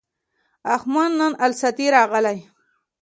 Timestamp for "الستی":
1.45-1.85